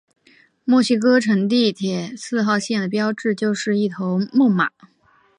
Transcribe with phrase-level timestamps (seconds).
[0.65, 4.69] 墨西哥城地铁四号线的标志就是一头猛犸。